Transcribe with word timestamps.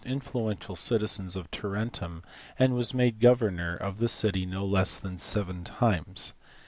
influential 0.03 0.75
citizens 0.75 1.35
of 1.35 1.51
Tarentum, 1.51 2.23
and 2.57 2.73
was 2.73 2.91
made 2.91 3.19
governor 3.19 3.75
of 3.77 3.99
the 3.99 4.09
city 4.09 4.47
no 4.47 4.65
less 4.65 4.99
than 4.99 5.19
seven 5.19 5.63
times. 5.63 6.33